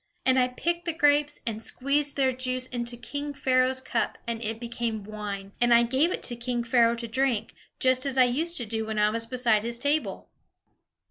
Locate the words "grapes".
0.93-1.41